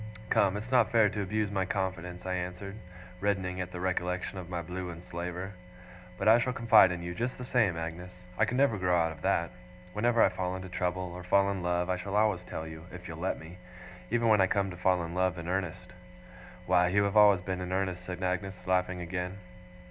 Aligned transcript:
'Come! 0.31 0.57
It's 0.57 0.71
not 0.71 0.91
fair 0.91 1.09
to 1.09 1.21
abuse 1.21 1.51
my 1.51 1.63
confidence,' 1.63 2.25
I 2.25 2.33
answered, 2.33 2.75
reddening 3.19 3.61
at 3.61 3.71
the 3.71 3.79
recollection 3.79 4.39
of 4.39 4.49
my 4.49 4.59
blue 4.63 4.89
enslaver. 4.89 5.53
'But 6.17 6.27
I 6.27 6.39
shall 6.39 6.53
confide 6.53 6.91
in 6.91 7.03
you, 7.03 7.13
just 7.13 7.37
the 7.37 7.45
same, 7.45 7.77
Agnes. 7.77 8.23
I 8.35 8.45
can 8.45 8.57
never 8.57 8.79
grow 8.79 8.97
out 8.97 9.11
of 9.11 9.21
that. 9.21 9.51
Whenever 9.93 10.23
I 10.23 10.29
fall 10.29 10.55
into 10.55 10.69
trouble, 10.69 11.11
or 11.13 11.21
fall 11.23 11.51
in 11.51 11.61
love, 11.61 11.87
I 11.87 11.97
shall 11.97 12.15
always 12.15 12.41
tell 12.41 12.65
you, 12.65 12.87
if 12.91 13.07
you'll 13.07 13.19
let 13.19 13.37
me 13.39 13.59
even 14.09 14.27
when 14.27 14.41
I 14.41 14.47
come 14.47 14.71
to 14.71 14.75
fall 14.75 15.03
in 15.03 15.13
love 15.13 15.37
in 15.37 15.47
earnest.' 15.47 15.93
'Why, 16.65 16.87
you 16.87 17.03
have 17.03 17.15
always 17.15 17.41
been 17.41 17.61
in 17.61 17.71
earnest!' 17.71 18.03
said 18.03 18.23
Agnes, 18.23 18.55
laughing 18.65 19.01
again. 19.01 19.37